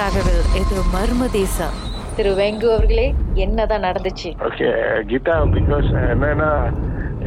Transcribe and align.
Travel 0.00 0.44
இது 0.58 0.76
மர்ம 0.92 1.22
தேசம்? 1.30 1.74
திரு 2.16 2.30
வெங்கு 2.38 2.68
அவர்களே 2.74 3.04
என்னதான் 3.44 3.84
நடந்துச்சு? 3.86 4.30
ஓகே 4.46 4.68
கீதா 5.08 5.34
பிகாஸ் 5.56 5.88
என்னன்னா 6.12 6.48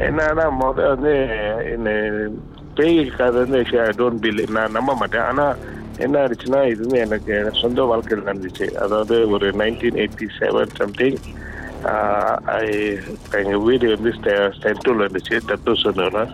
என்னன்னா 0.06 0.46
முத 0.62 0.88
வந்து 0.94 1.14
இந்த 1.74 1.92
பேய் 2.78 3.02
கதை 3.20 3.44
வந்து 3.44 3.62
டோன்ட் 4.00 4.22
பிலீவ் 4.24 4.56
நான் 4.58 4.76
நம்ப 4.78 4.96
மாட்டேன். 5.02 5.26
ஆனா 5.30 5.46
என்ன 6.06 6.18
ஆயிடுச்சுன்னா 6.22 6.62
இது 6.72 6.82
வந்து 6.86 7.00
எனக்கு 7.06 7.36
சொந்த 7.62 7.86
வாழ்க்கையில் 7.92 8.28
நடந்துச்சு. 8.30 8.68
அதாவது 8.86 9.18
ஒரு 9.36 9.50
நைன்டீன் 9.62 10.02
எயிட்டி 10.04 10.30
செவன் 10.40 10.76
சம்திங் 10.82 11.20
எங்கள் 13.42 13.64
வீடு 13.68 13.96
வந்து 13.96 14.14
சென்டூரில் 14.64 15.06
இருந்துச்சு. 15.06 15.38
தட்டு 15.52 15.82
சொன்னா 15.86 16.26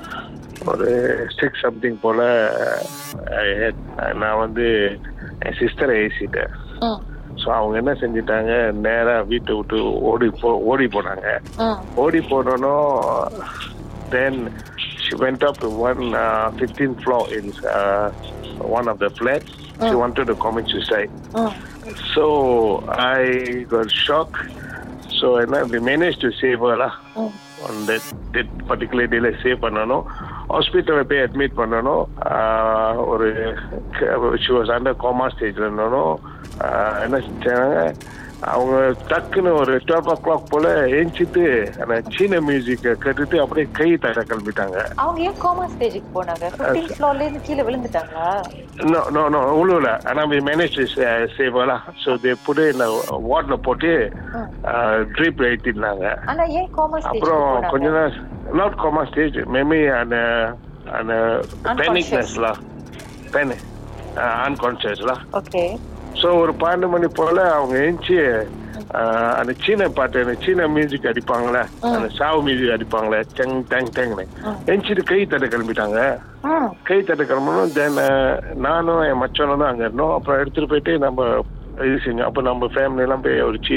ஒரு 0.66 0.90
சிக்ஸ் 1.40 1.62
சம்திங் 1.62 2.00
போல் 2.02 2.26
நான் 4.14 4.42
வந்து 4.46 4.66
என் 5.46 5.58
சிஸ்டரை 5.62 5.96
ஏசிட்டேன் 6.06 6.54
ஸோ 7.42 7.48
அவங்க 7.58 7.76
என்ன 7.78 7.94
செஞ்சிட்டாங்க 8.02 8.54
நேரா 8.72 9.22
வீட்டை 9.22 9.54
விட்டு 9.56 9.80
ஓடி 10.12 10.30
போ 10.42 10.50
ஓடி 10.72 10.88
போனாங்க 10.88 11.28
ஓடி 11.96 12.22
போனோம் 12.32 12.90
தென் 14.10 14.40
she 15.10 15.16
went 15.16 15.42
up 15.44 15.58
to 15.58 15.70
one 15.70 16.14
uh, 16.14 16.52
15th 16.52 17.04
floor 17.04 17.34
in 17.34 17.52
uh, 17.66 18.12
one 18.60 18.88
of 18.88 19.00
the 19.00 19.10
flats. 19.10 19.52
She 19.80 19.96
wanted 19.96 20.28
to 20.28 20.36
commit 20.36 20.68
suicide. 20.68 21.10
ம். 21.34 21.54
So 22.14 22.84
I 22.90 23.66
got 23.70 23.90
shocked. 23.90 24.38
So 25.10 25.38
and 25.38 25.54
then 25.54 25.70
we 25.70 25.80
managed 25.80 26.22
to 26.22 26.32
save 26.32 26.60
her 26.60 26.76
lah. 26.78 26.94
Mm. 27.16 27.32
On 27.68 27.86
that, 27.88 28.04
that 28.34 28.68
particular 28.68 29.08
day, 29.08 29.20
like 29.20 29.40
save 29.46 29.58
பண்ணணும் 29.58 30.06
ஹாஸ்பிட்டலில் 30.54 31.10
போய் 31.10 31.24
admit 31.26 31.60
பண்ணணும் 31.62 32.04
ஒரு 33.12 33.28
she 34.44 34.52
was 34.56 34.74
under 34.76 35.02
coma 35.04 35.28
ஸ்டேஜில் 35.34 35.68
இருந்தாலும் 35.68 36.14
என்ன 37.06 37.18
செஞ்சாங்க? 37.28 37.78
அவங்க 38.52 38.76
டக்குன்னு 39.10 39.52
ஒரு 39.62 39.74
டுவெல் 39.88 40.10
ஓ 40.12 40.16
கிளாக் 40.26 40.50
போல 40.52 40.68
ஏஞ்சிட்டு 40.98 41.44
அந்த 41.82 41.96
சீன 42.16 42.40
மியூசிக்கை 42.48 42.92
கேட்டுட்டு 43.04 43.38
அப்படியே 43.44 43.66
கை 43.80 43.90
தட்ட 44.04 44.22
கிளம்பிட்டாங்க. 44.30 44.78
அவங்க 44.98 45.20
ஏன் 45.22 45.40
கோமா 45.42 45.66
ஸ்டேஜுக்கு 45.74 46.10
போனாங்க? 46.14 46.46
ஃபிஃப்டீன் 46.54 46.90
ஃப்ளோர்ல 46.94 47.26
இருந்து 47.26 47.42
கீழே 47.48 47.66
விழுந்துட்டாங்களா? 47.68 48.30
நோ 48.92 49.02
நோ 49.16 49.24
நோ 49.36 49.42
உழுவல. 49.62 49.92
ஆனால் 50.10 50.30
வி 50.34 50.40
மேனேஜ் 50.50 50.78
சேவலா 51.38 51.78
ஸோ 52.04 52.16
தே 52.26 52.34
புட்டு 52.46 52.66
இந்த 52.74 52.88
வார்டில் 53.30 53.64
போட்டு 53.68 53.92
ட்ரிப் 55.18 55.44
ஏற்றிருந்தாங்க 55.50 56.06
ஆனா 56.32 56.46
ஏன் 56.60 56.72
கோமா 56.78 57.00
ஸ்டேஜ் 57.00 57.12
அப்புறம் 57.14 57.46
கொஞ்ச 57.74 57.86
நேரம் 57.90 58.18
நாட் 58.62 58.80
கோமா 58.84 59.04
ஸ்டேஜ் 59.12 59.40
மேபி 59.58 59.82
அந்த 60.02 60.18
அந்த 61.00 61.14
பேனிக்னஸ்லாம் 61.82 62.62
பேனி 63.36 63.58
அன்கான்சியஸ்லாம் 64.48 65.24
ஓகே 65.34 65.64
ஸோ 66.22 66.30
ஒரு 66.44 66.54
பன்னெண்டு 66.62 66.88
மணி 66.94 67.08
போல 67.20 67.38
அவங்க 67.58 67.76
எழுந்துச்சு 67.84 68.18
அந்த 69.40 69.52
சீன 69.64 69.88
பாட்டு 69.98 70.24
அந்த 70.24 70.36
சீன 70.44 70.68
மியூசிக் 70.76 71.10
அடிப்பாங்களே 71.10 71.62
அந்த 71.96 72.08
சாவு 72.18 72.40
மியூசிக் 72.48 72.74
அடிப்பாங்களே 72.76 73.20
டெங் 73.38 73.58
டெங் 73.72 73.92
டெங்னு. 73.98 74.26
எழுச்சிட்டு 74.72 75.04
கை 75.12 75.20
தட்ட 75.26 75.48
கிளம்பிட்டாங்க. 75.54 76.00
கை 76.90 77.00
தட்ட 77.10 77.24
கிளம்பணும் 77.32 77.74
தென் 77.78 78.00
நானும் 78.68 79.04
என் 79.10 79.22
மச்சனும் 79.24 79.62
தான் 79.64 79.72
அங்கே 79.72 79.86
இருந்தோம். 79.88 80.14
அப்புறம் 80.18 80.42
எடுத்துட்டு 80.42 80.72
போயிட்டு 80.72 80.96
நம்ம 81.06 81.28
இது 81.88 81.98
செஞ்சோம். 82.06 82.28
அப்போ 82.30 82.42
நம்ம 82.50 82.70
ஃபேமிலி 82.76 83.06
எல்லாம் 83.06 83.26
போய் 83.26 83.46
ஒரு 83.50 83.60
சி 83.68 83.76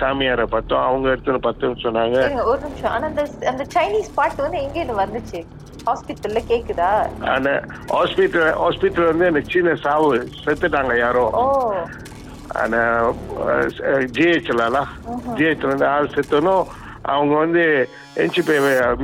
சாமியாரை 0.00 0.46
பார்த்தோம். 0.54 0.84
அவங்க 0.88 1.06
எடுத்துன்னு 1.14 1.46
பத்துன்னு 1.48 1.82
சொன்னாங்க. 1.86 2.18
ஒரு 2.50 2.60
நிமிஷம். 2.66 2.94
அந்த 3.08 3.24
அந்த 3.52 3.64
சைனீஸ் 3.76 4.16
பாட்டு 4.20 4.46
வந்து 4.46 4.62
எங்க 4.66 4.78
இருந்து 4.80 5.02
வந்துச்சு? 5.02 5.40
ஹாஸ்பிட்டல்ல 5.86 6.40
கேக்குதா? 6.50 6.90
அந்த 7.34 7.50
ஹாஸ்பிட்டல் 7.94 8.52
ஹாஸ்பிட்டல் 8.62 9.10
வந்து 9.10 9.26
அந்த 9.30 9.40
சீன 9.50 9.74
சாவு 9.84 10.10
செத்துட்டாங்க 10.44 10.94
யாரோ. 10.98 11.24
அந்த 12.62 12.78
ஜிஹெச்லாம் 14.16 14.90
ஜிஹெச்ல 15.38 15.72
வந்து 15.72 15.86
ஆள் 15.94 16.14
செத்தனும் 16.14 16.64
அவங்க 17.14 17.34
வந்து 17.44 17.62
என்சி 18.22 18.42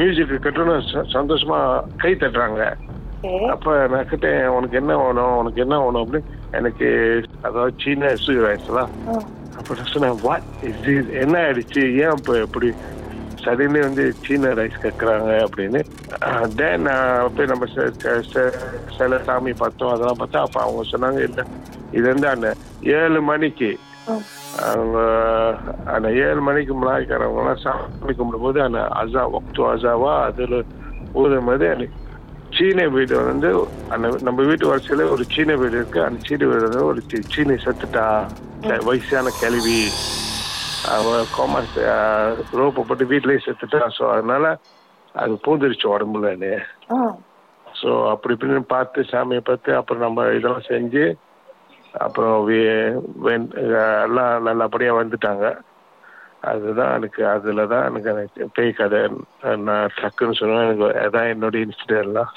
மியூசிக் 0.00 0.44
கட்டணும் 0.46 0.84
சந்தோஷமா 1.14 1.58
கை 2.02 2.12
தட்டுறாங்க. 2.14 2.62
அப்ப 3.52 3.86
நான் 3.92 4.08
கிட்டேன் 4.10 4.46
உனக்கு 4.56 4.76
என்ன 4.80 4.92
வேணும்? 4.96 5.36
உனக்கு 5.36 5.60
என்ன 5.64 5.76
வேணும்? 5.84 6.02
அப்படின்னு. 6.04 6.36
எனக்கு 6.58 6.88
அதாவது 7.46 7.72
சீன 7.82 8.12
சுயராய்ஸ்லாம் 8.24 8.92
அப்ப 9.58 9.74
நான் 9.78 9.90
சொன்னேன் 9.94 10.20
என்ன 11.24 11.34
ஆயிடுச்சு? 11.46 11.82
ஏன் 12.02 12.14
இப்போ 12.18 12.34
இப்படி 12.46 12.68
சடன்லி 13.48 13.80
வந்து 13.86 14.04
சீன 14.24 14.52
ரைஸ் 14.58 14.82
கேட்குறாங்க 14.82 15.30
அப்படின்னு. 15.44 15.80
தென் 16.60 16.88
போய் 17.36 17.50
நம்ம 17.52 17.66
சில 18.96 19.12
சாமி 19.28 19.52
பார்த்தோம் 19.62 19.92
அதெல்லாம் 19.92 20.20
பார்த்தா 20.22 20.40
அப்போ 20.46 20.60
அவங்க 20.64 20.82
சொன்னாங்க 20.92 21.20
இல்லை 21.28 21.44
இது 21.98 22.06
வந்து 22.12 22.28
அந்த 22.34 22.48
ஏழு 22.98 23.20
மணிக்கு. 23.30 23.70
அவங்க 24.70 24.98
அந்த 25.94 26.08
ஏழு 26.26 26.40
மணிக்கு 26.48 26.74
முன்னாடிக்காரவங்கலாம் 26.76 27.62
சாமி 27.64 28.14
கும்பிடும்போது 28.20 28.60
அந்த 28.66 28.80
அசா 29.00 29.22
ஒக்து 29.38 29.62
அசாவா 29.72 30.12
அதில் 30.28 30.58
ஊதும் 31.22 31.48
போது 31.50 31.66
அந்த 31.74 31.86
சீன 32.56 32.86
வீடு 32.94 33.14
வந்து 33.30 33.48
அந்த 33.94 34.06
நம்ம 34.28 34.44
வீட்டு 34.50 34.70
வரிசையில 34.70 35.08
ஒரு 35.14 35.24
சீன 35.34 35.56
வீடு 35.62 35.76
இருக்கு 35.80 36.00
அந்த 36.06 36.20
சீன 36.28 36.46
வீடு 36.50 36.68
வந்து 36.68 36.84
ஒரு 36.90 37.02
சீனி 37.34 37.56
செத்துட்டா 37.64 38.06
வயசான 38.88 39.32
கேள்வி. 39.40 39.80
அவ 40.84 41.06
காமர்ஸ் 41.36 41.76
ரோப்பை 42.58 42.82
போட்டு 42.82 43.04
வீட்லயே 43.12 43.44
செத்துட்டா. 43.46 43.80
ஸோ 43.96 44.02
அதனால 44.14 44.44
அது 45.14 45.34
பூந்துருச்சு 45.44 45.86
உடம்புலன்னு 45.94 46.52
ஸோ 47.66 47.90
அப்படி 48.12 48.34
இப்படின்னு 48.34 48.64
பார்த்து 48.74 49.00
சாமியை 49.12 49.42
பார்த்து 49.44 49.70
அப்புறம் 49.76 50.04
நம்ம 50.06 50.26
இதெல்லாம் 50.36 50.68
செஞ்சு 50.70 51.04
அப்புறம் 52.04 52.48
எல்லாம் 54.04 54.44
நல்லபடியாக 54.48 55.00
வந்துட்டாங்க. 55.00 55.46
அதுதான் 56.48 56.92
எனக்கு 56.96 57.22
அதில் 57.26 57.70
தான் 57.72 57.86
எனக்கு 57.88 58.10
அந்த 58.12 58.24
பேய் 58.56 58.72
கதை 58.72 59.00
நான் 59.64 59.94
டக்குன்னு 59.98 60.38
சொன்னேன். 60.40 60.66
எனக்கு 60.66 60.86
அதான் 61.04 61.30
என்னோட 61.34 61.56
இன்சிடென்ட்லாம் 61.64 62.30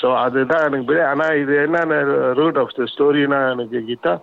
ஸோ 0.00 0.08
அதுதான் 0.24 0.66
எனக்கு 0.68 0.88
பெரிய 0.90 1.04
ஆனால் 1.12 1.38
இது 1.42 1.54
என்னென்ன 1.64 1.96
ரூட் 2.40 2.60
ஆஃப் 2.62 2.76
த 2.76 2.86
ஸ்டோரினா 2.92 3.40
எனக்கு 3.54 3.80
கீதா 3.88 4.14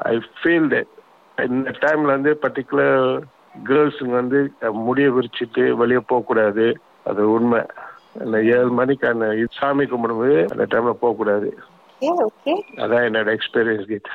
ஐ 0.00 0.14
ஃபீல் 0.38 0.68
தட் 0.74 0.92
இந்த 1.38 1.70
டைம்ல 1.80 2.06
வந்து 2.06 2.30
பர்டிகுலர் 2.42 2.98
கேர்ள்ஸுங்க 3.68 4.14
வந்து 4.14 4.38
முடிய 4.86 5.10
விரிச்சிட்டு 5.10 5.74
வெளியே 5.74 6.00
போகக்கூடாது 6.06 6.66
அது 7.04 7.22
உண்மை. 7.30 7.60
அந்த 8.20 8.36
ஏழு 8.54 8.70
மணிக்கு 8.70 9.08
அந்த 9.08 9.26
சாமி 9.50 9.84
கும்பிடும்போது 9.84 10.38
அந்த 10.50 10.64
டைம்ல 10.70 10.92
போகக்கூடாது 11.02 11.48
அதான் 12.76 13.06
என்னோட 13.08 13.30
எக்ஸ்பீரியன்ஸ் 13.32 13.88
கீதா. 13.88 14.14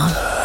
down. 0.09 0.40